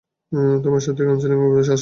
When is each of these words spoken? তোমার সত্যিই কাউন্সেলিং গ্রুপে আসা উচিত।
তোমার 0.63 0.79
সত্যিই 0.79 1.05
কাউন্সেলিং 1.07 1.37
গ্রুপে 1.39 1.59
আসা 1.59 1.73
উচিত। 1.73 1.79